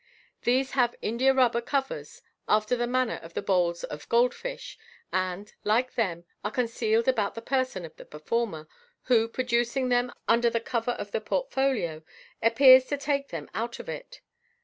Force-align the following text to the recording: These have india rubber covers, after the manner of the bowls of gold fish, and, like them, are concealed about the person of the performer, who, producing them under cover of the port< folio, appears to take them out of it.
These 0.41 0.71
have 0.71 0.95
india 1.03 1.31
rubber 1.31 1.61
covers, 1.61 2.23
after 2.49 2.75
the 2.75 2.87
manner 2.87 3.19
of 3.21 3.35
the 3.35 3.41
bowls 3.43 3.83
of 3.83 4.09
gold 4.09 4.33
fish, 4.33 4.75
and, 5.13 5.53
like 5.63 5.93
them, 5.93 6.25
are 6.43 6.49
concealed 6.49 7.07
about 7.07 7.35
the 7.35 7.41
person 7.43 7.85
of 7.85 7.95
the 7.97 8.05
performer, 8.05 8.67
who, 9.03 9.27
producing 9.27 9.89
them 9.89 10.11
under 10.27 10.49
cover 10.59 10.89
of 10.93 11.11
the 11.11 11.21
port< 11.21 11.51
folio, 11.51 12.01
appears 12.41 12.85
to 12.85 12.97
take 12.97 13.27
them 13.27 13.47
out 13.53 13.77
of 13.77 13.87
it. 13.87 14.21